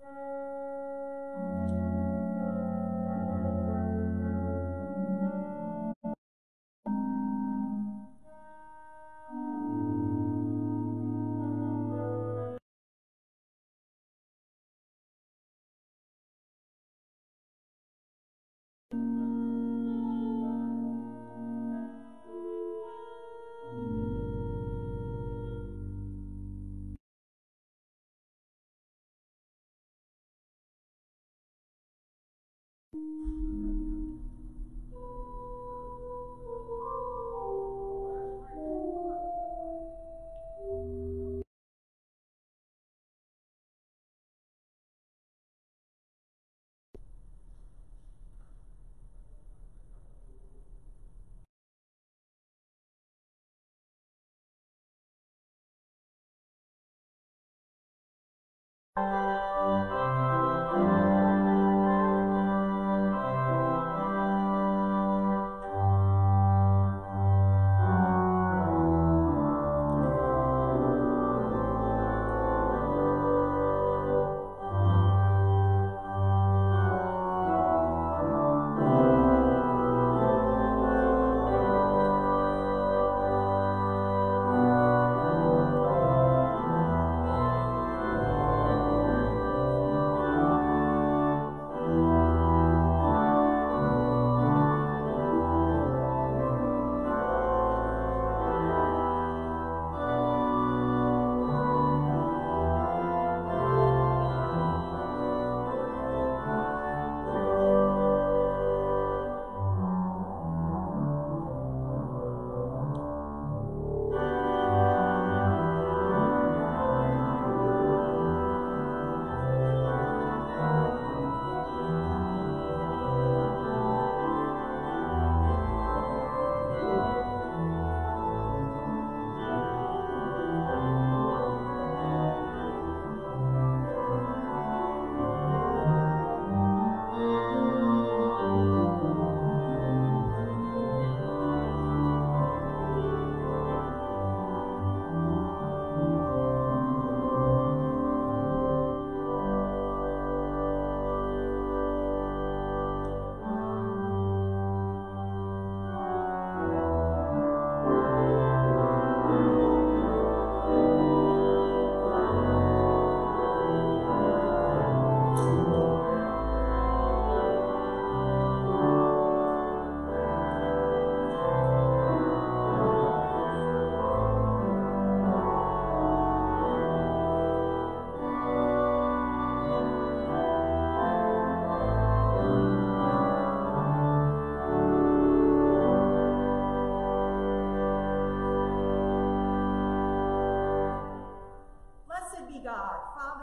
[0.00, 0.39] Be God,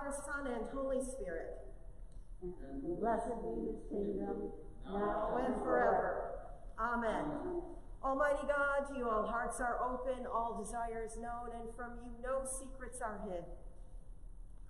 [0.07, 1.57] Father, Son, and Holy Spirit,
[2.41, 4.51] And blessed be his kingdom,
[4.85, 6.31] now and forever.
[6.79, 7.61] Amen.
[8.03, 13.01] Almighty God, you all hearts are open, all desires known, and from you no secrets
[13.01, 13.43] are hid.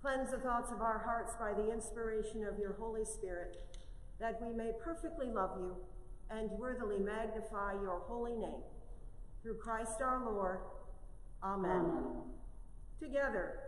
[0.00, 3.58] Cleanse the thoughts of our hearts by the inspiration of your Holy Spirit,
[4.18, 5.76] that we may perfectly love you
[6.30, 8.62] and worthily magnify your holy name.
[9.42, 10.60] Through Christ our Lord.
[11.44, 11.70] Amen.
[11.70, 12.04] Amen.
[13.00, 13.67] Together,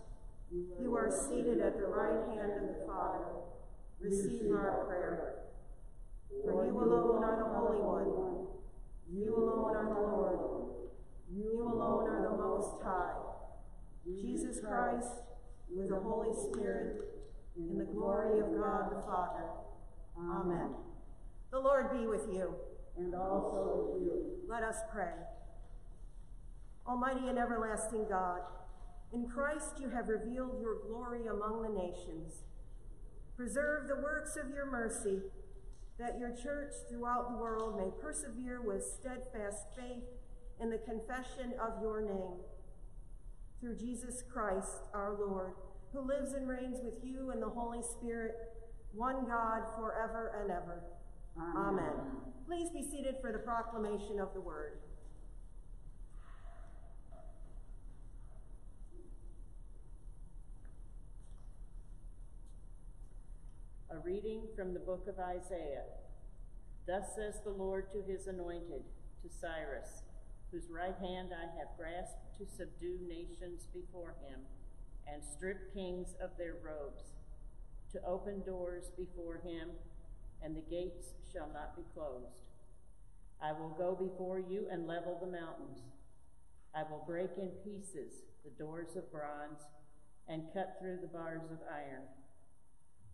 [0.51, 3.25] You are seated at the right hand of the Father.
[4.01, 5.35] Receive our prayer.
[6.43, 8.47] For you alone are the Holy One.
[9.13, 10.39] You alone are the Lord.
[11.33, 13.13] You alone are the Most High.
[14.05, 15.07] Jesus Christ,
[15.69, 17.01] with the Holy Spirit,
[17.57, 19.45] in the glory of God the Father.
[20.17, 20.71] Amen.
[21.51, 22.55] The Lord be with you.
[22.97, 24.23] And also with you.
[24.49, 25.13] Let us pray.
[26.85, 28.41] Almighty and everlasting God,
[29.13, 32.43] in Christ you have revealed your glory among the nations.
[33.35, 35.19] Preserve the works of your mercy,
[35.99, 40.03] that your church throughout the world may persevere with steadfast faith
[40.59, 42.39] in the confession of your name.
[43.59, 45.53] Through Jesus Christ our Lord,
[45.91, 48.35] who lives and reigns with you and the Holy Spirit,
[48.93, 50.83] one God, forever and ever.
[51.37, 51.79] Amen.
[51.79, 51.93] Amen.
[52.47, 54.79] Please be seated for the proclamation of the word.
[63.93, 65.83] A reading from the book of Isaiah.
[66.87, 68.83] Thus says the Lord to his anointed,
[69.21, 70.03] to Cyrus,
[70.49, 74.39] whose right hand I have grasped to subdue nations before him,
[75.11, 77.03] and strip kings of their robes,
[77.91, 79.71] to open doors before him,
[80.41, 82.47] and the gates shall not be closed.
[83.43, 85.81] I will go before you and level the mountains.
[86.73, 89.59] I will break in pieces the doors of bronze,
[90.29, 92.07] and cut through the bars of iron.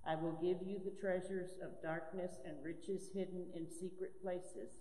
[0.07, 4.71] I will give you the treasures of darkness and riches hidden in secret places,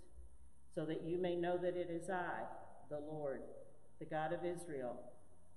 [0.72, 2.44] so that you may know that it is I,
[2.88, 3.40] the Lord,
[3.98, 4.96] the God of Israel,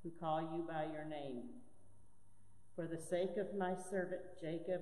[0.01, 1.43] who call you by your name.
[2.75, 4.81] For the sake of my servant Jacob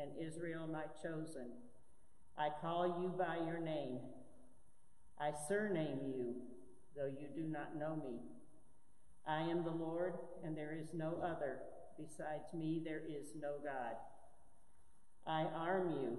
[0.00, 1.50] and Israel, my chosen,
[2.36, 3.98] I call you by your name.
[5.18, 6.34] I surname you,
[6.94, 8.20] though you do not know me.
[9.26, 10.14] I am the Lord,
[10.44, 11.58] and there is no other.
[11.98, 13.96] Besides me, there is no God.
[15.28, 16.16] I arm you,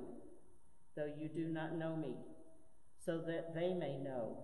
[0.96, 2.14] though you do not know me,
[3.04, 4.38] so that they may know,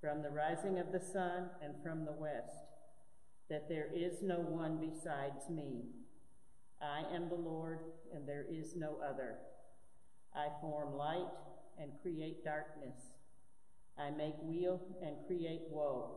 [0.00, 2.56] from the rising of the sun and from the west,
[3.50, 5.82] that there is no one besides me.
[6.80, 7.80] I am the Lord,
[8.14, 9.36] and there is no other.
[10.34, 11.28] I form light
[11.78, 12.96] and create darkness.
[13.98, 16.16] I make weal and create woe.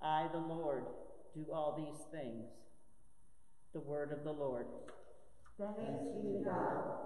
[0.00, 0.84] I, the Lord,
[1.34, 2.46] do all these things.
[3.74, 4.66] The word of the Lord.
[5.58, 6.96] Thanks be to God.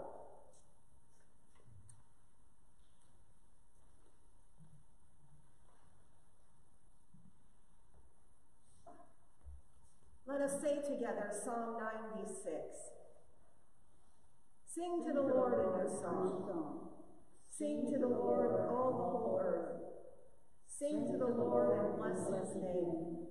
[10.26, 11.76] Let us say together Psalm
[12.16, 12.50] 96.
[14.66, 16.88] Sing to the Lord in a new song.
[17.56, 19.82] Sing to the Lord, all the whole earth.
[20.66, 23.26] Sing to the Lord and bless his name.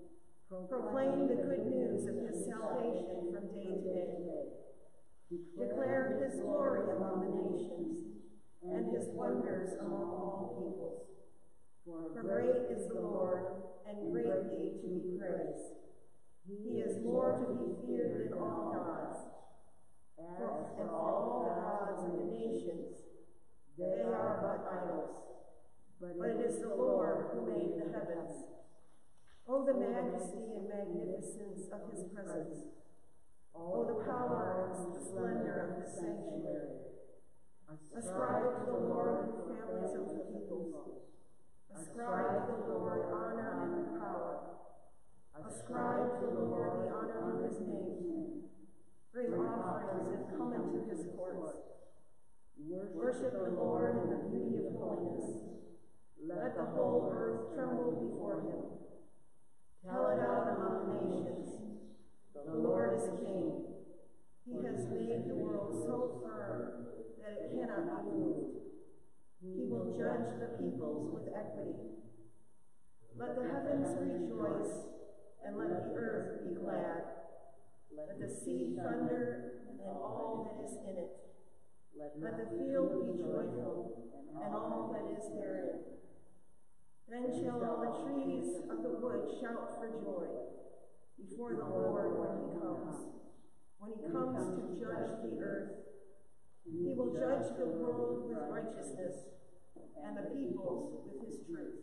[0.47, 4.68] Proclaim the good news of his salvation from day to day.
[5.29, 8.01] Declare his glory among the nations
[8.63, 11.05] and his wonders among all peoples.
[11.85, 15.77] For great is the Lord and greatly to be praised.
[16.47, 19.19] He is more to be feared than all gods.
[20.17, 22.97] For, and all the gods of the nations,
[23.77, 25.09] they are but idols.
[26.01, 28.45] But it is the Lord who made the heavens.
[29.47, 32.65] Oh, the majesty and magnificence of his presence.
[33.55, 33.88] Oh,
[34.27, 36.75] the and the splendor of his sanctuary.
[37.95, 41.07] Ascribe to the Lord the families of the peoples.
[41.71, 44.39] Ascribe to the Lord honor and power.
[45.39, 48.43] Ascribe to the Lord the honor of his name.
[49.13, 51.55] Bring offerings and come into his courts.
[52.93, 55.31] Worship the Lord in the beauty of holiness.
[56.27, 58.67] Let the whole earth tremble before him.
[59.87, 61.49] Tell it out among the nations.
[62.35, 63.68] The Lord is king.
[64.49, 66.87] He has made the world so firm
[67.21, 68.65] that it cannot be moved.
[69.41, 71.77] He will judge the peoples with equity.
[73.15, 74.73] Let the heavens rejoice,
[75.45, 77.29] and let the earth be glad.
[77.95, 81.11] Let the sea thunder, and all that is in it.
[82.19, 85.79] Let the field be joyful, and all that is therein.
[87.07, 90.27] Then shall all the trees of the wood shout for joy
[91.17, 93.08] before the Lord when he comes.
[93.79, 95.71] When he comes to judge the earth,
[96.65, 99.15] he will judge the world with righteousness
[100.03, 101.79] and the peoples with his truth.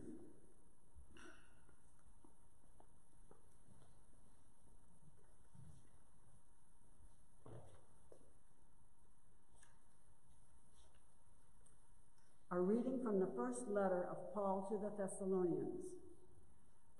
[12.50, 15.86] A reading from the first letter of Paul to the Thessalonians.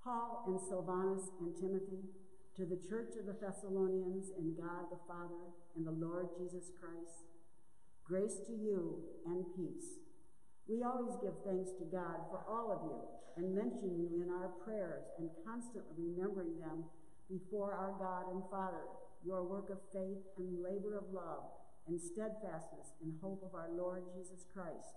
[0.02, 2.08] Paul and Silvanus and Timothy,
[2.56, 7.28] to the church of the Thessalonians in God the Father and the Lord Jesus Christ,
[8.00, 10.00] grace to you and peace.
[10.64, 12.96] We always give thanks to God for all of you
[13.36, 16.88] and mention you in our prayers and constantly remembering them
[17.28, 18.88] before our God and Father,
[19.20, 21.44] your work of faith and labor of love
[21.84, 24.96] and steadfastness in hope of our Lord Jesus Christ.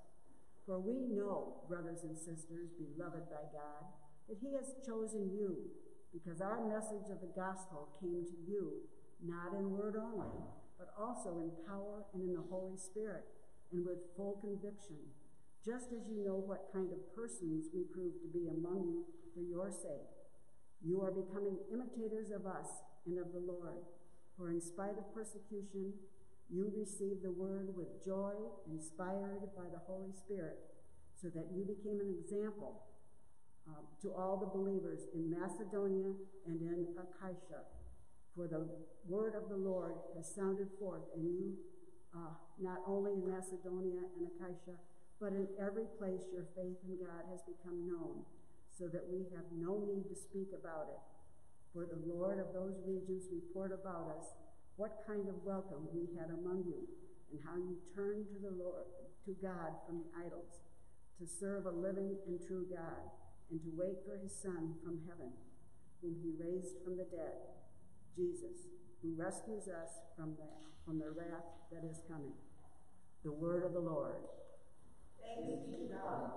[0.65, 3.83] For we know, brothers and sisters, beloved by God,
[4.31, 5.75] that he has chosen you
[6.13, 8.81] because our message of the gospel came to you
[9.21, 10.31] not in word only,
[10.77, 13.25] but also in power and in the Holy Spirit
[13.71, 14.97] and with full conviction,
[15.63, 19.41] just as you know what kind of persons we prove to be among you for
[19.43, 20.07] your sake.
[20.81, 23.83] You are becoming imitators of us and of the Lord,
[24.37, 25.93] For in spite of persecution,
[26.49, 28.33] you received the word with joy,
[28.71, 30.57] inspired by the Holy Spirit,
[31.13, 32.88] so that you became an example
[33.69, 36.13] uh, to all the believers in Macedonia
[36.45, 37.61] and in Achaia.
[38.35, 38.65] For the
[39.07, 41.53] word of the Lord has sounded forth in you,
[42.15, 44.77] uh, not only in Macedonia and Achaia,
[45.21, 48.23] but in every place your faith in God has become known,
[48.71, 51.01] so that we have no need to speak about it.
[51.73, 54.25] For the Lord of those regions report about us
[54.77, 56.87] what kind of welcome we had among you,
[57.31, 58.87] and how you turned to the Lord,
[59.25, 60.63] to God from the idols,
[61.19, 63.11] to serve a living and true God,
[63.51, 65.33] and to wait for his Son from heaven,
[66.01, 67.33] whom he raised from the dead,
[68.15, 68.69] Jesus,
[69.01, 70.45] who rescues us from the,
[70.85, 72.33] from the wrath that is coming.
[73.23, 74.15] The word of the Lord.
[75.19, 76.31] Thanks be to God.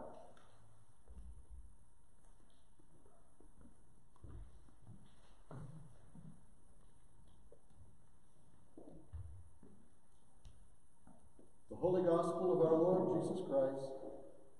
[11.71, 13.93] The Holy Gospel of our Lord Jesus Christ,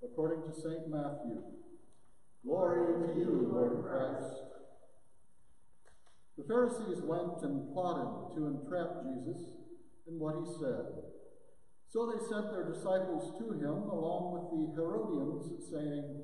[0.03, 0.89] according to St.
[0.89, 1.41] Matthew.
[2.45, 4.43] Glory to you, Lord Christ.
[6.37, 9.47] The Pharisees went and plotted to entrap Jesus
[10.07, 10.91] in what he said.
[11.87, 16.23] So they sent their disciples to him along with the Herodians, saying,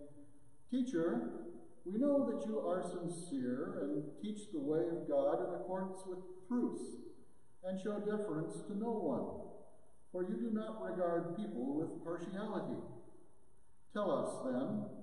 [0.69, 1.45] Teacher,
[1.85, 6.19] we know that you are sincere and teach the way of God in accordance with
[6.47, 6.81] truth,
[7.63, 9.45] and show deference to no one,
[10.11, 12.81] for you do not regard people with partiality.
[13.93, 14.98] Tell us, then,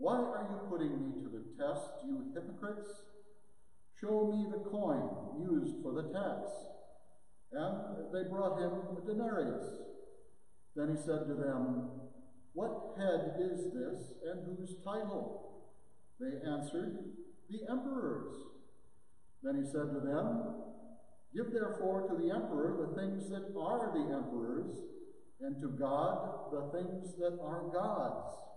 [0.00, 2.88] Why are you putting me to the test, you hypocrites?
[4.00, 5.12] Show me the coin
[5.44, 6.48] used for the tax.
[7.52, 9.62] And they brought him a denarius.
[10.74, 11.90] Then he said to them,
[12.54, 15.68] What head is this, and whose title?
[16.18, 16.96] They answered,
[17.50, 18.32] The emperor's.
[19.42, 20.64] Then he said to them,
[21.36, 24.78] Give therefore to the emperor the things that are the emperor's,
[25.42, 28.49] and to God the things that are God's.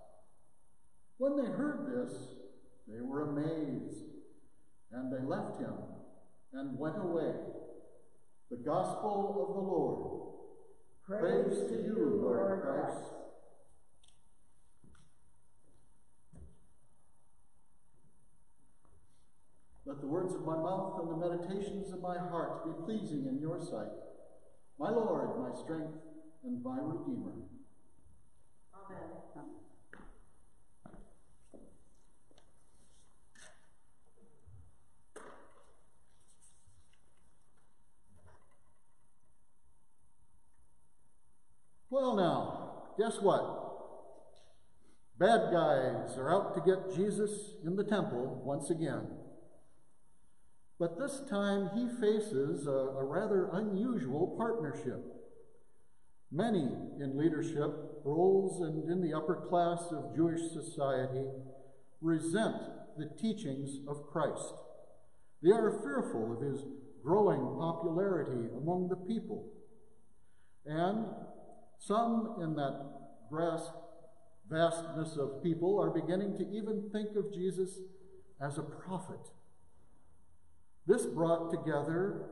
[1.17, 2.15] When they heard this,
[2.87, 4.03] they were amazed,
[4.91, 5.73] and they left him
[6.53, 7.33] and went away.
[8.49, 10.23] The gospel of the Lord.
[11.05, 13.13] Praise, Praise to you, Lord Christ.
[19.85, 23.39] Let the words of my mouth and the meditations of my heart be pleasing in
[23.41, 23.91] your sight,
[24.79, 25.93] my Lord, my strength,
[26.45, 27.33] and my Redeemer.
[28.73, 29.53] Amen.
[41.93, 43.43] Well, now, guess what?
[45.19, 49.05] Bad guys are out to get Jesus in the temple once again.
[50.79, 55.05] But this time he faces a, a rather unusual partnership.
[56.31, 56.67] Many
[56.99, 57.69] in leadership
[58.03, 61.27] roles and in the upper class of Jewish society
[62.01, 62.55] resent
[62.97, 64.55] the teachings of Christ.
[65.43, 66.65] They are fearful of his
[67.03, 69.45] growing popularity among the people.
[70.65, 71.05] And
[71.85, 72.79] some in that
[74.49, 77.79] vastness of people are beginning to even think of Jesus
[78.41, 79.19] as a prophet.
[80.87, 82.29] This brought together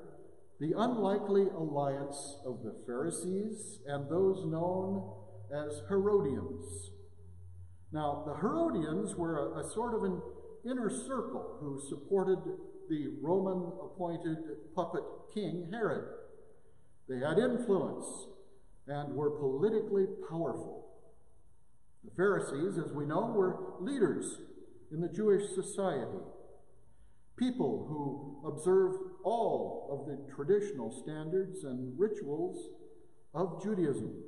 [0.60, 5.12] the unlikely alliance of the Pharisees and those known
[5.54, 6.92] as Herodians.
[7.92, 10.22] Now, the Herodians were a, a sort of an
[10.66, 12.40] inner circle who supported
[12.90, 14.38] the Roman appointed
[14.76, 15.04] puppet
[15.34, 16.06] king Herod.
[17.10, 18.06] They had influence
[18.88, 20.88] and were politically powerful.
[22.04, 24.40] The Pharisees, as we know, were leaders
[24.92, 26.20] in the Jewish society,
[27.38, 32.70] people who observed all of the traditional standards and rituals
[33.34, 34.24] of Judaism.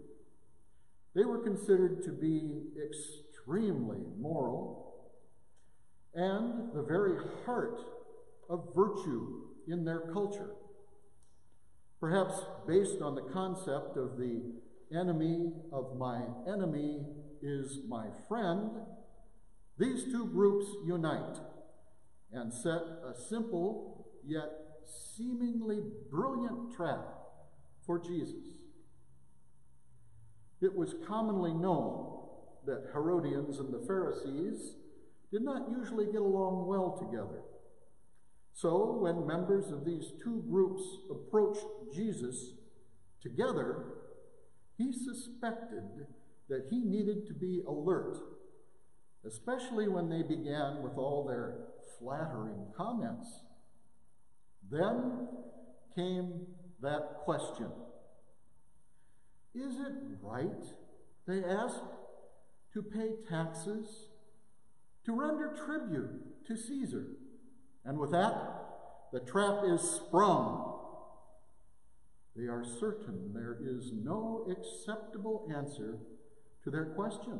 [1.15, 5.09] They were considered to be extremely moral
[6.15, 7.81] and the very heart
[8.49, 10.51] of virtue in their culture.
[12.03, 14.41] Perhaps based on the concept of the
[14.93, 16.99] enemy of my enemy
[17.41, 18.71] is my friend,
[19.79, 21.37] these two groups unite
[22.33, 24.49] and set a simple yet
[25.15, 25.79] seemingly
[26.11, 27.05] brilliant trap
[27.85, 28.57] for Jesus.
[30.59, 32.17] It was commonly known
[32.65, 34.75] that Herodians and the Pharisees
[35.31, 37.43] did not usually get along well together.
[38.53, 42.53] So, when members of these two groups approached Jesus
[43.21, 43.85] together,
[44.77, 45.83] he suspected
[46.49, 48.17] that he needed to be alert,
[49.25, 51.55] especially when they began with all their
[51.97, 53.27] flattering comments.
[54.69, 55.27] Then
[55.95, 56.47] came
[56.81, 57.71] that question
[59.55, 60.63] Is it right,
[61.27, 61.81] they asked,
[62.73, 64.09] to pay taxes,
[65.05, 67.05] to render tribute to Caesar?
[67.85, 68.63] And with that,
[69.11, 70.73] the trap is sprung.
[72.35, 75.99] They are certain there is no acceptable answer
[76.63, 77.39] to their question.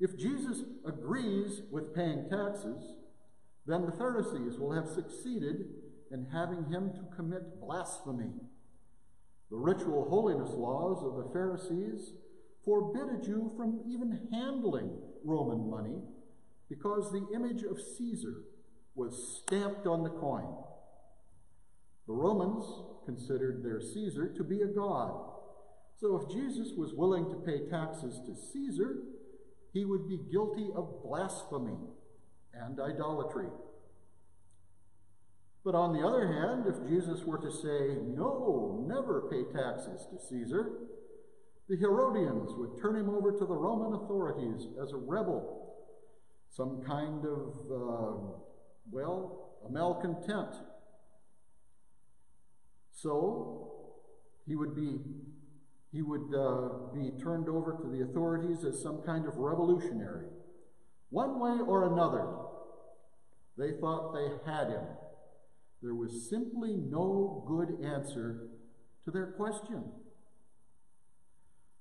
[0.00, 2.96] If Jesus agrees with paying taxes,
[3.66, 5.66] then the Pharisees will have succeeded
[6.10, 8.30] in having him to commit blasphemy.
[9.50, 12.12] The ritual holiness laws of the Pharisees
[12.64, 14.90] forbid a Jew from even handling
[15.24, 15.98] Roman money
[16.68, 18.42] because the image of Caesar
[18.94, 20.54] was stamped on the coin.
[22.06, 22.64] The Romans
[23.04, 25.14] considered their Caesar to be a god.
[25.96, 28.98] So if Jesus was willing to pay taxes to Caesar,
[29.72, 31.78] he would be guilty of blasphemy
[32.52, 33.48] and idolatry.
[35.64, 40.18] But on the other hand, if Jesus were to say, no, never pay taxes to
[40.28, 40.72] Caesar,
[41.68, 45.74] the Herodians would turn him over to the Roman authorities as a rebel,
[46.50, 48.36] some kind of, uh,
[48.90, 50.54] well, a malcontent.
[52.92, 53.72] So
[54.46, 54.98] he would be
[55.92, 60.26] he would uh, be turned over to the authorities as some kind of revolutionary.
[61.10, 62.26] One way or another,
[63.56, 64.84] they thought they had him.
[65.82, 68.48] There was simply no good answer
[69.04, 69.84] to their question.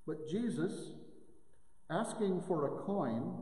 [0.05, 0.91] But Jesus,
[1.89, 3.41] asking for a coin,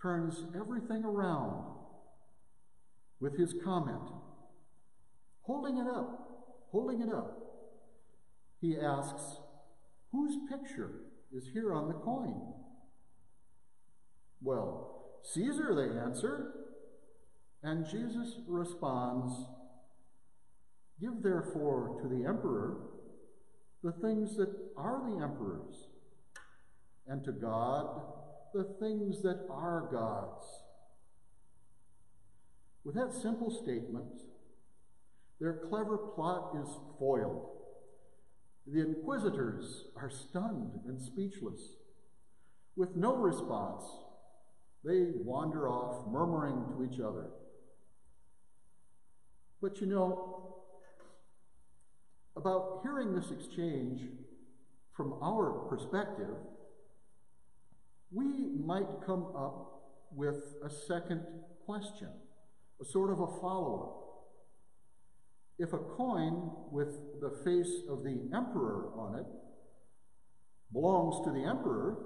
[0.00, 1.73] turns everything around
[3.24, 4.10] with his comment,
[5.42, 7.44] holding it up, holding it up
[8.64, 9.40] he asks,
[10.10, 10.90] Whose picture
[11.30, 12.40] is here on the coin?
[14.40, 16.52] Well, Caesar, they answer.
[17.62, 19.34] And Jesus responds,
[20.98, 22.78] Give therefore to the emperor
[23.82, 24.48] the things that
[24.78, 25.88] are the emperor's,
[27.06, 28.00] and to God
[28.54, 30.46] the things that are God's.
[32.84, 34.20] With that simple statement,
[35.40, 36.68] their clever plot is
[36.98, 37.48] foiled.
[38.66, 41.60] The inquisitors are stunned and speechless.
[42.76, 43.84] With no response,
[44.84, 47.30] they wander off, murmuring to each other.
[49.62, 50.56] But you know,
[52.36, 54.02] about hearing this exchange
[54.92, 56.36] from our perspective,
[58.12, 58.26] we
[58.64, 59.82] might come up
[60.14, 61.22] with a second
[61.64, 62.08] question,
[62.80, 63.92] a sort of a follower.
[65.58, 69.26] If a coin with the face of the emperor on it
[70.72, 71.98] belongs to the emperor,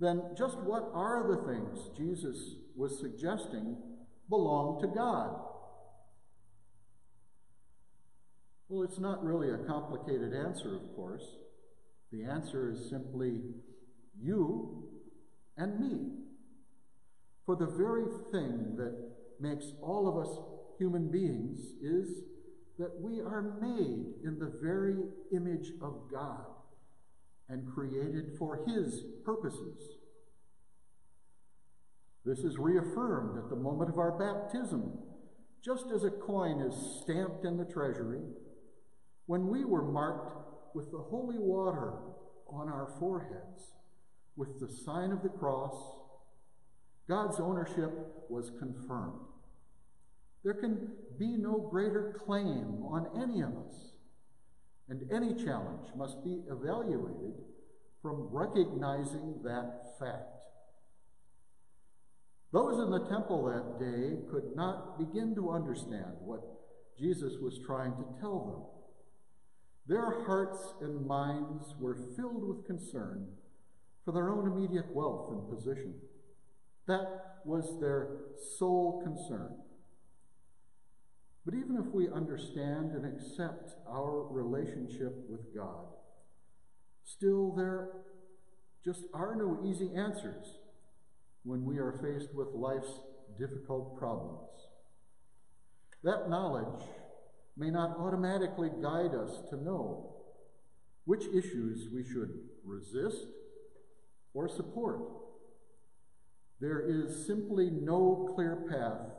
[0.00, 3.76] then just what are the things Jesus was suggesting
[4.28, 5.36] belong to God?
[8.68, 11.24] Well, it's not really a complicated answer, of course.
[12.10, 13.40] The answer is simply
[14.20, 14.88] you
[15.56, 16.23] and me.
[17.46, 18.94] For the very thing that
[19.40, 20.38] makes all of us
[20.78, 22.22] human beings is
[22.78, 24.96] that we are made in the very
[25.32, 26.46] image of God
[27.48, 29.98] and created for His purposes.
[32.24, 34.98] This is reaffirmed at the moment of our baptism,
[35.62, 38.22] just as a coin is stamped in the treasury.
[39.26, 41.92] When we were marked with the holy water
[42.48, 43.74] on our foreheads,
[44.36, 45.74] with the sign of the cross,
[47.08, 47.92] God's ownership
[48.28, 49.20] was confirmed.
[50.42, 50.88] There can
[51.18, 53.92] be no greater claim on any of us.
[54.88, 57.34] And any challenge must be evaluated
[58.02, 60.44] from recognizing that fact.
[62.52, 66.42] Those in the temple that day could not begin to understand what
[66.98, 68.62] Jesus was trying to tell them.
[69.86, 73.26] Their hearts and minds were filled with concern
[74.04, 75.94] for their own immediate wealth and position.
[76.86, 78.08] That was their
[78.58, 79.54] sole concern.
[81.44, 85.86] But even if we understand and accept our relationship with God,
[87.04, 87.90] still there
[88.84, 90.58] just are no easy answers
[91.42, 93.00] when we are faced with life's
[93.38, 94.48] difficult problems.
[96.02, 96.84] That knowledge
[97.56, 100.14] may not automatically guide us to know
[101.04, 102.30] which issues we should
[102.64, 103.26] resist
[104.32, 105.00] or support.
[106.64, 109.12] There is simply no clear path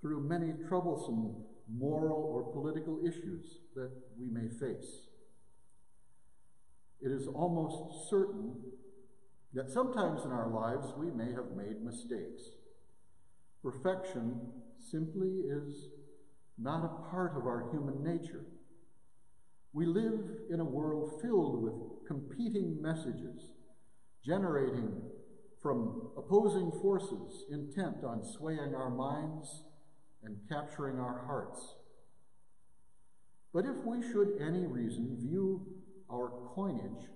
[0.00, 1.34] through many troublesome
[1.68, 5.08] moral or political issues that we may face.
[7.00, 8.54] it is almost certain
[9.54, 12.42] that sometimes in our lives we may have made mistakes.
[13.60, 14.38] Perfection
[14.78, 15.88] simply is
[16.58, 18.44] not a part of our human nature.
[19.72, 23.50] We live in a world filled with competing messages,
[24.24, 25.02] generating
[25.68, 29.64] from opposing forces intent on swaying our minds
[30.24, 31.74] and capturing our hearts.
[33.52, 35.66] But if we should any reason view
[36.10, 37.10] our coinage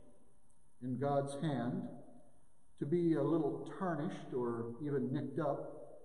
[0.83, 1.85] in God's hand
[2.79, 6.03] to be a little tarnished or even nicked up,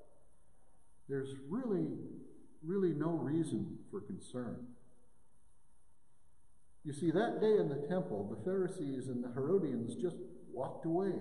[1.10, 1.98] there's really,
[2.64, 4.68] really no reason for concern.
[6.86, 10.16] You see, that day in the temple, the Pharisees and the Herodians just
[10.54, 11.12] walked away.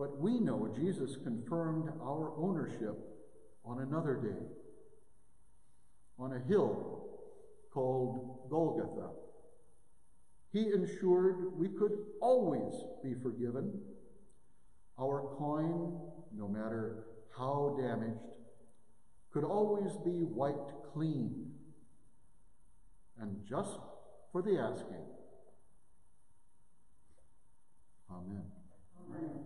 [0.00, 2.98] But we know Jesus confirmed our ownership
[3.66, 4.46] on another day,
[6.18, 7.04] on a hill
[7.70, 9.10] called Golgotha.
[10.54, 12.72] He ensured we could always
[13.04, 13.78] be forgiven.
[14.98, 16.00] Our coin,
[16.34, 17.04] no matter
[17.36, 18.38] how damaged,
[19.34, 21.52] could always be wiped clean.
[23.20, 23.78] And just
[24.32, 25.04] for the asking.
[28.10, 28.44] Amen.
[29.06, 29.40] Amen.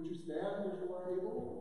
[0.00, 1.60] Would you stand as you are able?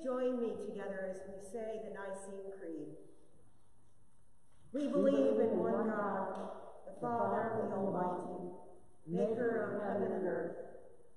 [0.00, 2.96] Please join me together as we say the Nicene Creed.
[4.72, 6.50] We believe in one God,
[6.86, 8.52] the Father, the Almighty,
[9.06, 10.56] maker of heaven and earth,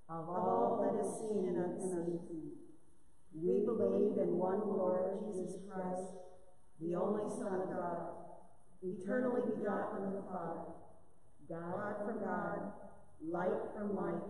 [0.10, 2.20] of all that is seen and unseen.
[3.36, 6.10] We believe in one Lord Jesus Christ,
[6.82, 8.08] the only Son of God,
[8.82, 10.72] eternally begotten of the Father,
[11.48, 12.60] God from God,
[13.30, 14.24] light from light,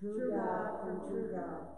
[0.00, 1.77] true God from true God,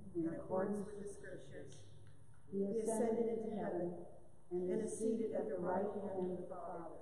[0.15, 1.77] in accordance with the Scriptures.
[2.51, 3.91] He ascended into heaven
[4.51, 6.99] and is seated at the right hand of the Father.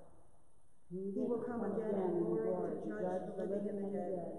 [0.93, 4.29] He will come again in glory to judge the living and the dead,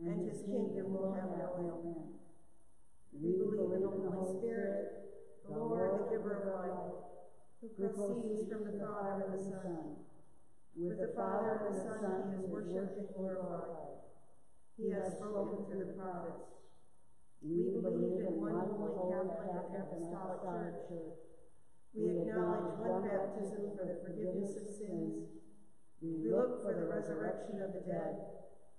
[0.00, 2.16] and his kingdom will have no end.
[3.12, 5.08] We believe in the Holy Spirit,
[5.48, 7.04] the Lord, the giver of life,
[7.60, 9.96] who proceeds from the Father and the Son.
[10.76, 14.04] With the Father and the Son he is worshipped and glorified.
[14.76, 16.63] He has spoken through the prophets.
[17.44, 21.20] We believe in one holy Catholic Apostolic Church.
[21.92, 25.28] We acknowledge one baptism for the forgiveness of sins.
[26.00, 28.16] We look for the resurrection of the dead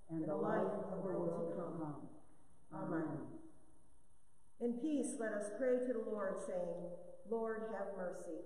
[0.09, 2.09] and the life of the world to come.
[2.73, 3.05] Amen.
[4.61, 6.89] In peace, let us pray to the Lord, saying,
[7.29, 8.41] Lord, have mercy.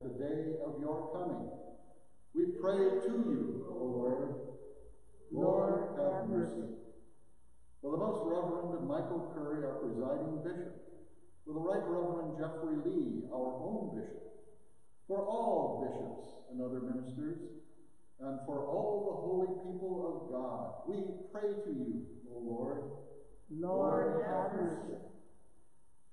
[0.00, 1.50] The day of your coming,
[2.36, 4.34] we pray to you, O Lord.
[5.32, 6.68] Lord, have mercy.
[7.80, 10.76] For the Most Reverend Michael Curry, our presiding bishop,
[11.46, 14.28] for the Right Reverend Jeffrey Lee, our own bishop,
[15.08, 17.38] for all bishops and other ministers,
[18.20, 22.82] and for all the holy people of God, we pray to you, O Lord.
[23.48, 24.98] Lord, have mercy.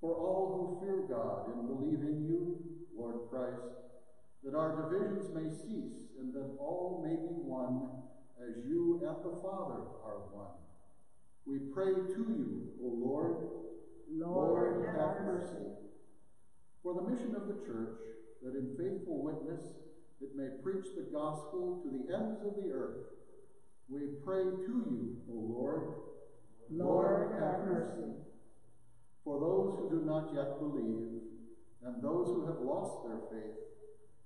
[0.00, 2.56] For all who fear God and believe in you,
[2.96, 3.60] Lord Christ,
[4.44, 7.88] that our divisions may cease and that all may be one
[8.36, 10.52] as you and the Father are one.
[11.46, 13.48] We pray to you, O Lord.
[14.10, 15.72] Lord, have mercy.
[16.82, 17.98] For the mission of the church,
[18.42, 19.64] that in faithful witness
[20.20, 23.08] it may preach the gospel to the ends of the earth,
[23.88, 25.94] we pray to you, O Lord.
[26.70, 28.12] Lord, have mercy.
[29.24, 31.20] For those who do not yet believe,
[31.84, 33.56] and those who have lost their faith,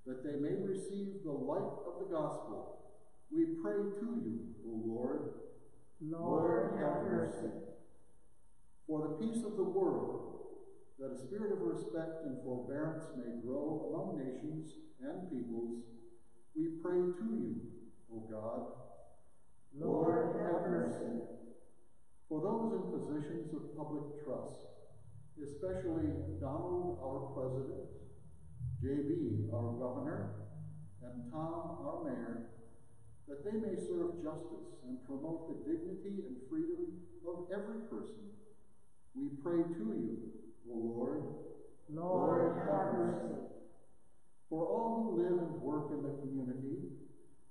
[0.09, 2.81] that they may receive the light of the gospel,
[3.31, 5.35] we pray to you, O Lord.
[6.01, 7.53] Lord, have mercy.
[8.87, 10.39] For the peace of the world,
[10.99, 15.85] that a spirit of respect and forbearance may grow among nations and peoples,
[16.57, 17.61] we pray to you,
[18.11, 18.67] O God.
[19.79, 21.21] Lord, have mercy.
[22.29, 24.57] For those in positions of public trust,
[25.37, 26.09] especially
[26.41, 27.89] Donald, our president,
[28.83, 30.31] JB, our governor,
[31.03, 32.39] and Tom, our mayor,
[33.27, 36.87] that they may serve justice and promote the dignity and freedom
[37.27, 38.23] of every person,
[39.15, 40.17] we pray to you,
[40.71, 41.23] O Lord.
[41.91, 43.35] Lord, have mercy.
[44.49, 46.87] For all who live and work in the community,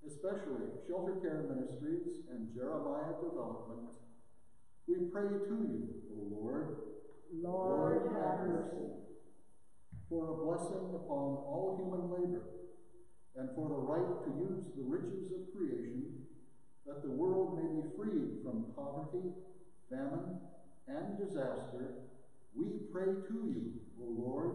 [0.08, 3.84] especially Shelter Care Ministries and Jeremiah Development,
[4.88, 6.68] we pray to you, O Lord.
[7.42, 8.88] Lord, have mercy.
[10.10, 12.46] For a blessing upon all human labor,
[13.36, 16.16] and for the right to use the riches of creation,
[16.86, 19.28] that the world may be freed from poverty,
[19.90, 20.32] famine,
[20.88, 21.92] and disaster,
[22.56, 23.68] we pray to you,
[24.00, 24.54] O Lord.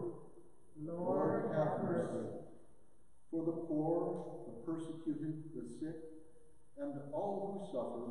[0.81, 2.25] Lord, have mercy.
[3.29, 5.97] For the poor, the persecuted, the sick,
[6.81, 8.09] and all who suffer,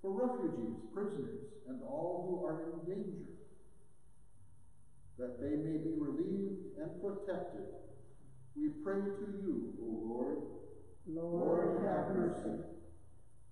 [0.00, 3.26] for refugees, prisoners, and all who are in danger,
[5.18, 7.66] that they may be relieved and protected,
[8.54, 10.38] we pray to you, O Lord.
[11.06, 12.62] Lord, have mercy.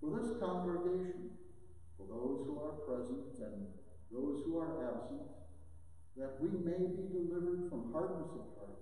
[0.01, 1.31] For this congregation,
[1.99, 3.67] for those who are present and
[4.13, 5.27] those who are absent,
[6.17, 8.79] that we may be delivered from hardness of heart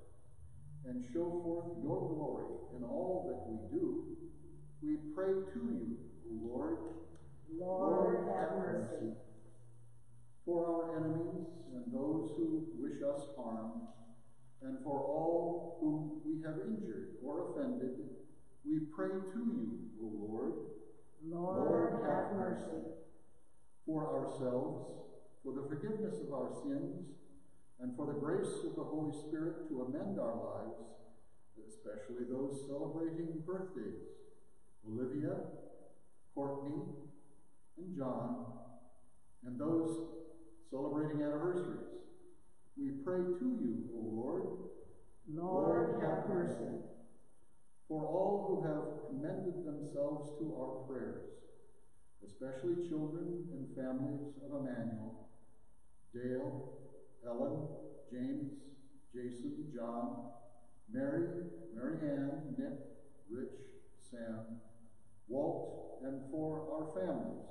[0.86, 4.04] and show forth your glory in all that we do,
[4.82, 5.96] we pray to you,
[6.28, 6.76] O Lord.
[7.56, 9.12] Lord, have mercy.
[10.44, 13.80] For our enemies and those who wish us harm,
[14.62, 17.96] and for all whom we have injured or offended,
[18.64, 20.52] we pray to you, O Lord.
[21.24, 22.84] Lord, have mercy.
[23.86, 24.84] For ourselves,
[25.42, 27.04] for the forgiveness of our sins,
[27.80, 30.80] and for the grace of the Holy Spirit to amend our lives,
[31.68, 34.00] especially those celebrating birthdays
[34.86, 35.36] Olivia,
[36.34, 36.82] Courtney,
[37.78, 38.44] and John,
[39.44, 39.98] and those
[40.70, 41.88] celebrating anniversaries.
[42.76, 44.42] We pray to you, O Lord.
[45.28, 46.80] Lord, have mercy.
[47.88, 51.22] For all who have commended themselves to our prayers,
[52.24, 55.14] especially children and families of Emmanuel,
[56.12, 56.64] Dale,
[57.26, 57.62] Ellen,
[58.10, 58.48] James,
[59.14, 60.16] Jason, John,
[60.92, 61.26] Mary,
[61.74, 62.74] Mary Ann, Nick,
[63.30, 63.58] Rich,
[64.10, 64.40] Sam,
[65.28, 67.42] Walt, and for our families,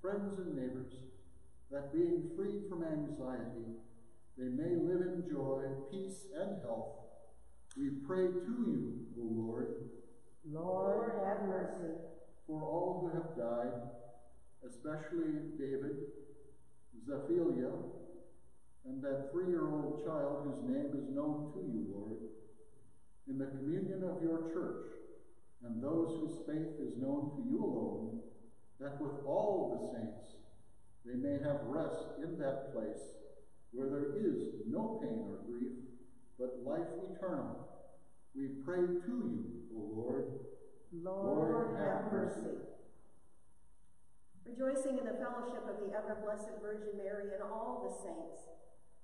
[0.00, 0.94] friends, and neighbors,
[1.70, 3.78] that being freed from anxiety,
[4.36, 6.96] they may live in joy, peace, and health.
[7.76, 9.90] We pray to you, O Lord.
[10.50, 11.94] Lord, have mercy.
[12.46, 13.78] For all who have died,
[14.66, 15.94] especially David,
[17.06, 17.70] Zephilia,
[18.84, 22.18] and that three year old child whose name is known to you, Lord,
[23.28, 24.90] in the communion of your church,
[25.64, 28.18] and those whose faith is known to you alone,
[28.80, 30.39] that with all the saints
[31.04, 33.02] they may have rest in that place
[33.72, 35.72] where there is no pain or grief,
[36.38, 37.68] but life eternal.
[38.34, 39.44] We pray to you,
[39.76, 40.24] O Lord.
[40.92, 42.58] Lord, have mercy.
[44.44, 48.50] Rejoicing in the fellowship of the ever blessed Virgin Mary and all the saints,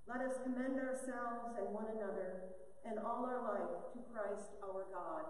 [0.09, 2.55] let us commend ourselves and one another
[2.85, 5.27] and all our life to Christ our God.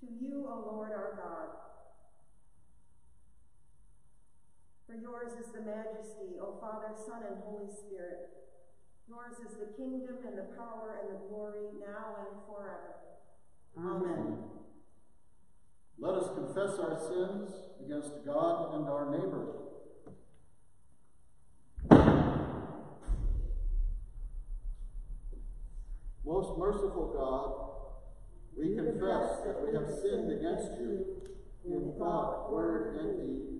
[0.00, 1.48] To you, O Lord our God.
[4.90, 8.26] For yours is the majesty, O Father, Son, and Holy Spirit.
[9.06, 12.98] Yours is the kingdom and the power and the glory now and forever.
[13.78, 14.38] Amen.
[15.96, 19.60] Let us confess our sins against God and our neighbor.
[26.24, 31.22] Most merciful God, we confess that we have sinned against you
[31.64, 33.59] in thought, word, and deed,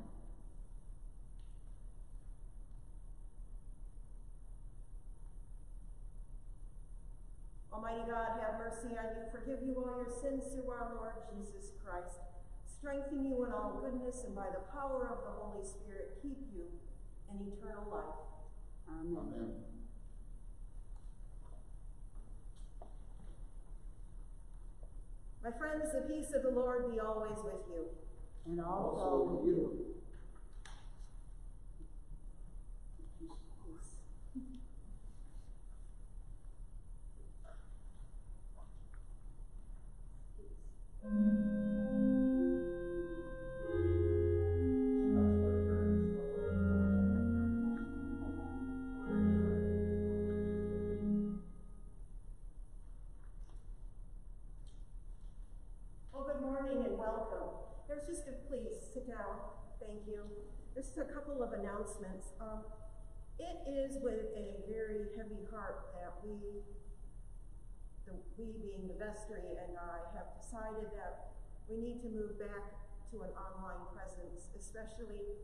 [7.81, 11.71] Almighty God, have mercy on you, forgive you all your sins through our Lord Jesus
[11.83, 12.21] Christ,
[12.69, 16.69] strengthen you in all goodness, and by the power of the Holy Spirit, keep you
[17.31, 18.21] in eternal life.
[18.87, 19.17] Amen.
[19.17, 19.51] Amen.
[25.43, 27.85] My friends, the peace of the Lord be always with you.
[28.45, 29.55] And also Also with with you.
[29.55, 29.85] you.
[32.93, 33.73] Well, good morning and welcome.
[33.73, 33.97] There's just
[39.65, 40.90] a, please, sit down.
[41.03, 41.15] Thank
[60.07, 60.23] you.
[60.75, 62.29] This is a couple of announcements.
[62.39, 62.63] Um,
[63.39, 66.61] it is with a very heavy heart that we,
[68.05, 71.35] the, we being the vestry and I, have decided that
[71.69, 72.73] we need to move back
[73.11, 75.35] to an online presence, especially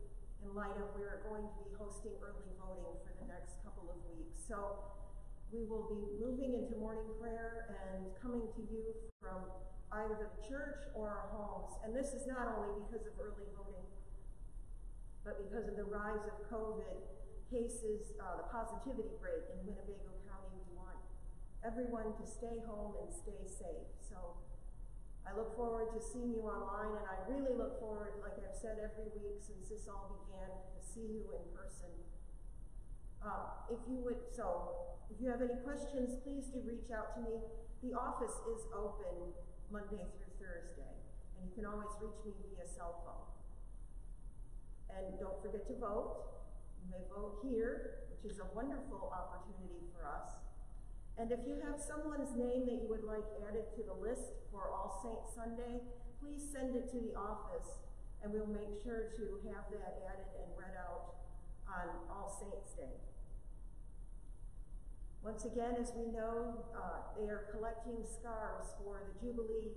[0.44, 3.98] in light of we're going to be hosting early voting for the next couple of
[4.08, 4.38] weeks.
[4.38, 4.78] So
[5.52, 9.48] we will be moving into morning prayer and coming to you from
[10.04, 11.72] either the church or our homes.
[11.84, 13.88] And this is not only because of early voting,
[15.24, 17.00] but because of the rise of COVID
[17.48, 20.17] cases, uh, the positivity rate in Winnebago
[21.68, 23.92] everyone to stay home and stay safe.
[24.00, 24.16] So
[25.28, 28.80] I look forward to seeing you online, and I really look forward, like I've said
[28.80, 31.92] every week since this all began, to see you in person.
[33.20, 37.20] Uh, if you would, so if you have any questions, please do reach out to
[37.20, 37.36] me.
[37.84, 39.36] The office is open
[39.68, 40.96] Monday through Thursday,
[41.36, 43.28] and you can always reach me via cell phone.
[44.88, 46.48] And don't forget to vote.
[46.80, 50.47] You may vote here, which is a wonderful opportunity for us.
[51.18, 54.70] And if you have someone's name that you would like added to the list for
[54.70, 55.82] All Saints Sunday,
[56.22, 57.82] please send it to the office,
[58.22, 61.18] and we'll make sure to have that added and read out
[61.66, 63.02] on All Saints Day.
[65.26, 69.74] Once again, as we know, uh, they are collecting scarves for the Jubilee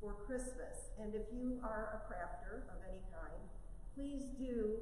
[0.00, 0.96] for Christmas.
[0.98, 3.44] And if you are a crafter of any kind,
[3.94, 4.80] please do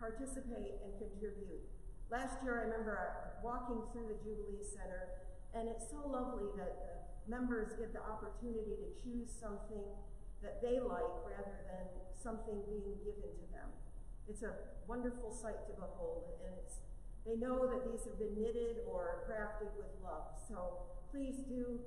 [0.00, 1.68] participate and contribute.
[2.12, 7.24] Last year, I remember uh, walking through the Jubilee Center, and it's so lovely that
[7.24, 9.88] members get the opportunity to choose something
[10.44, 13.64] that they like rather than something being given to them.
[14.28, 14.52] It's a
[14.84, 16.84] wonderful sight to behold, and it's
[17.24, 20.36] they know that these have been knitted or crafted with love.
[20.36, 21.80] So please do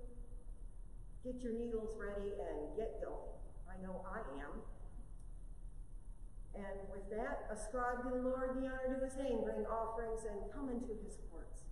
[1.22, 3.30] get your needles ready and get going.
[3.70, 4.66] I know I am.
[6.56, 10.40] And with that, ascribe to the Lord the honor to his name, bring offerings, and
[10.56, 11.65] come into his courts.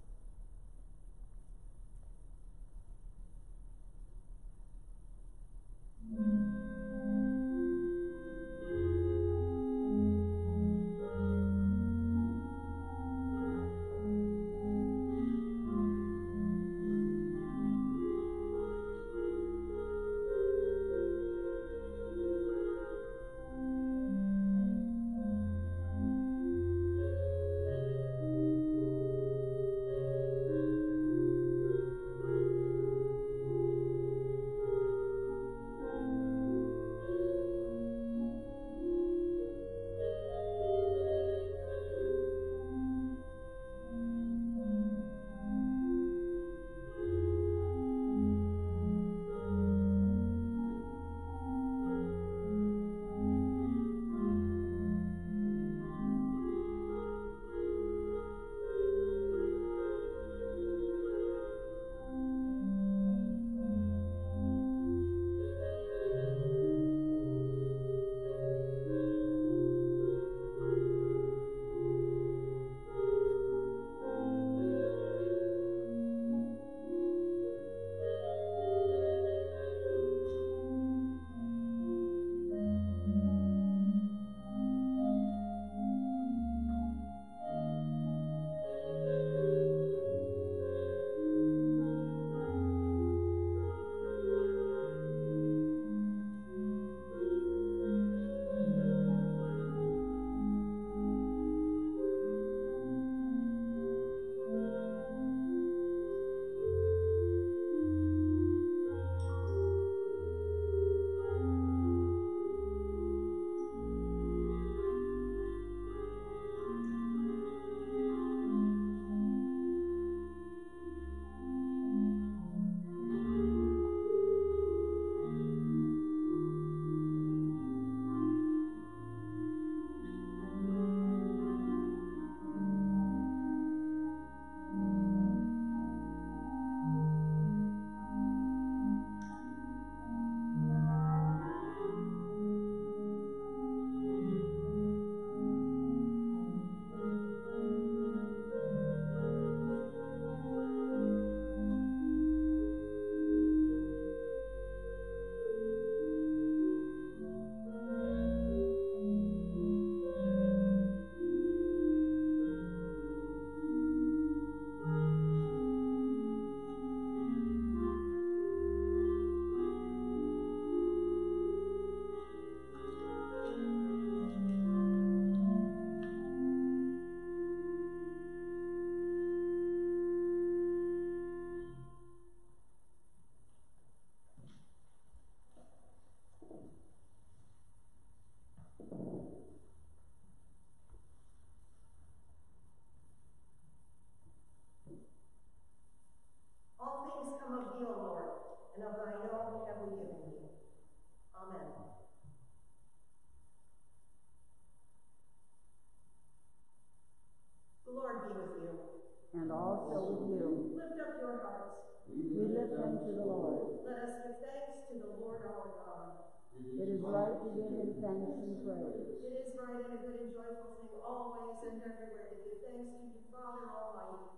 [212.94, 213.90] We lift them to the Lord.
[213.90, 216.30] Let us give thanks to the Lord our God.
[216.54, 219.18] It is right to give him thanks and praise.
[219.18, 222.94] It is right and a good and joyful thing always and everywhere to give thanks
[222.94, 224.30] to you, Father Almighty,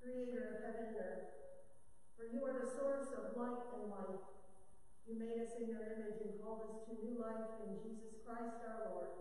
[0.00, 1.28] creator of heaven and earth.
[2.16, 4.24] For you are the source of light and life.
[5.04, 8.64] You made us in your image and called us to new life in Jesus Christ
[8.64, 9.12] our Lord.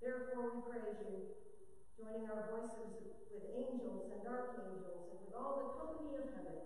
[0.00, 1.28] Therefore we praise you,
[2.00, 6.64] joining our voices with angels and archangels and with all the company of heaven,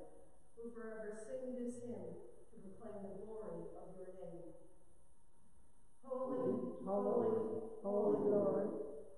[0.59, 2.19] who forever sing this hymn
[2.51, 4.51] to proclaim the glory of your name.
[6.03, 8.69] Holy, Holy, holy Lord,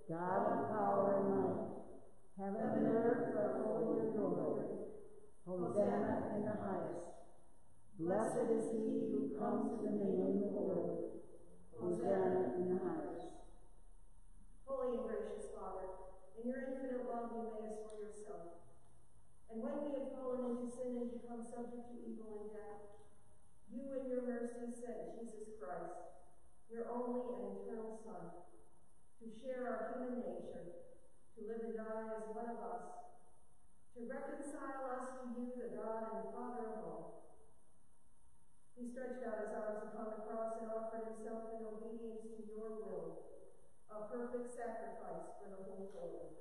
[0.09, 1.71] God of power and might,
[2.37, 4.67] heaven and earth are full of your glory.
[5.47, 7.11] Hosanna in the highest.
[7.99, 10.99] Blessed is he who comes in the name of the Lord.
[11.79, 13.39] Hosanna in the highest.
[14.67, 15.89] Holy and gracious Father,
[16.43, 18.61] in your infinite love you made us for yourself.
[19.51, 22.87] And when we have fallen into sin and become subject to evil and death,
[23.67, 26.23] you in your mercy sent Jesus Christ,
[26.71, 28.31] your only and eternal Son,
[29.19, 30.87] to share our human nature,
[31.35, 33.11] to live and die as one of us,
[33.99, 37.05] to reconcile us to you, the God and Father of all.
[38.79, 42.87] He stretched out his arms upon the cross and offered himself in obedience to your
[42.87, 43.35] will,
[43.91, 46.41] a perfect sacrifice for the whole world.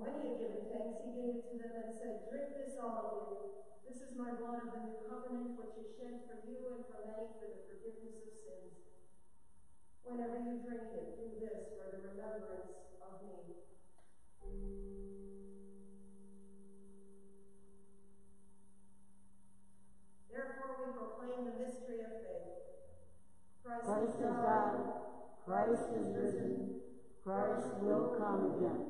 [0.00, 3.04] When he had given thanks, he gave it to them and said, Drink this, all
[3.04, 3.36] of you.
[3.84, 7.04] This is my blood of the new covenant, which is shed for you and for
[7.04, 8.80] many for the forgiveness of sins.
[10.00, 13.60] Whenever you drink it, do this for the remembrance of me.
[20.32, 22.56] Therefore, we proclaim the mystery of faith.
[23.60, 24.80] Christ, Christ is God.
[25.44, 26.72] Christ is risen.
[27.20, 28.89] Christ will come again.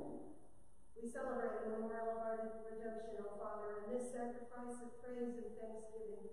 [1.01, 5.57] We celebrate the memorial of our redemption, O Father, in this sacrifice of praise and
[5.57, 6.29] thanksgiving.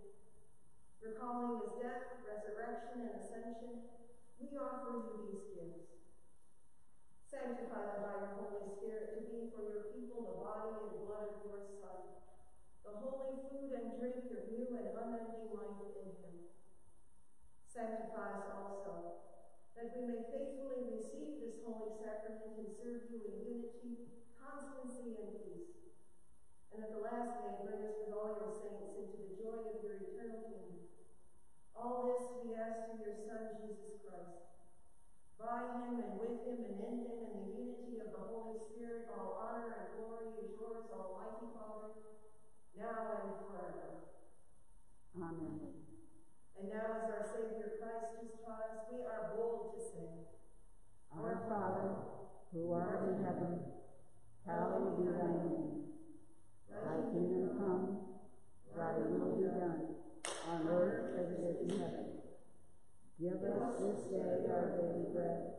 [1.00, 3.88] Recalling his death, resurrection, and ascension,
[4.36, 5.88] we offer you these gifts.
[7.32, 11.32] Sanctify them by your Holy Spirit to be for your people the body and blood
[11.32, 12.20] of your Son,
[12.84, 16.44] the holy food and drink of new and unending life in him.
[17.64, 19.24] Sanctify us also,
[19.80, 25.36] that we may faithfully receive this holy sacrament and serve you in unity, constancy, and
[25.44, 25.76] peace.
[26.72, 29.84] And at the last day, bring us with all your saints into the joy of
[29.84, 30.88] your eternal kingdom.
[31.76, 34.48] All this we ask through your Son, Jesus Christ.
[35.38, 35.78] By
[36.48, 39.36] him and with him and in him and the unity of the Holy Spirit, all
[39.44, 41.92] honor and glory is yours, Almighty Father,
[42.80, 44.08] now and forever.
[45.20, 45.76] Amen.
[46.56, 50.08] And now, as our Savior Christ has taught us, we are bold to say,
[51.12, 52.08] Our Father,
[52.54, 53.60] who art in heaven,
[54.48, 55.92] hallowed be thy name.
[56.72, 57.84] Thy kingdom come,
[58.76, 60.00] thy will be done,
[60.50, 62.06] on earth as it is in heaven.
[63.20, 65.57] Give us this day our daily bread,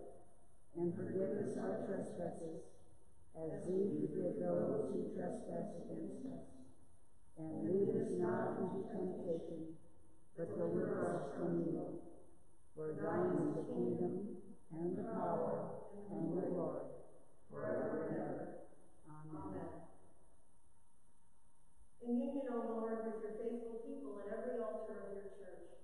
[0.79, 2.63] and forgive us our trespasses,
[3.35, 6.47] as we forgive those who trespass against us.
[7.35, 9.75] And lead us not into temptation,
[10.39, 11.99] but deliver us from evil.
[12.79, 14.39] For thine is the kingdom,
[14.71, 15.83] and the power,
[16.15, 16.95] and the glory,
[17.51, 18.47] forever and ever.
[19.11, 19.83] Amen.
[22.07, 25.75] In union, O Lord, with your faithful people at every altar of your church,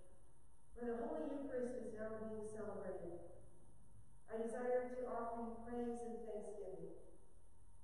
[0.78, 3.33] where the Holy Eucharist is now being celebrated,
[4.34, 6.90] I desire to offer you praise and thanksgiving.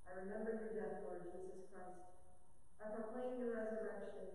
[0.02, 2.10] I remember your death, Lord Jesus Christ.
[2.82, 4.34] I proclaim your resurrection,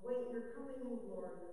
[0.00, 1.44] await your coming in glory.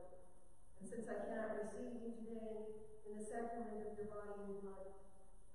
[0.80, 2.80] And since I cannot receive you today
[3.12, 4.88] in the sacrament of your body and blood,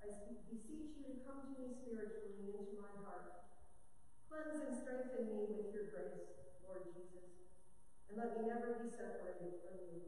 [0.05, 3.49] I beseech you to come to me spiritually into my heart.
[4.29, 7.49] Cleanse and strengthen me with your grace, Lord Jesus,
[8.13, 10.05] and let me never be separated from you.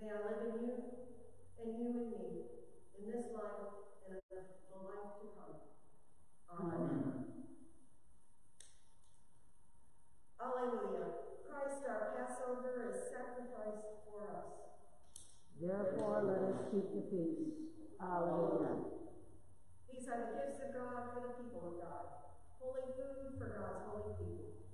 [0.00, 0.76] May I live in you,
[1.60, 2.46] and you in me,
[2.98, 3.76] in this life
[4.08, 5.56] and in the, life to come.
[6.48, 7.26] Amen.
[10.40, 11.06] Alleluia.
[11.44, 14.48] Christ our Passover is sacrificed for us.
[15.60, 17.52] Therefore, let us keep the peace.
[18.00, 18.76] Alleluia.
[19.92, 22.04] These are the gifts of God for the people of God.
[22.60, 24.65] Holy food for God's holy people.